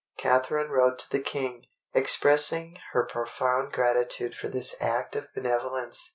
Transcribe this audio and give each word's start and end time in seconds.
Catharine 0.17 0.71
wrote 0.71 0.97
to 0.97 1.09
the 1.11 1.19
King, 1.21 1.67
expressing 1.93 2.79
her 2.93 3.05
profound 3.05 3.71
gratitude 3.71 4.33
for 4.33 4.47
this 4.47 4.75
act 4.81 5.15
of 5.15 5.27
benevolence. 5.35 6.09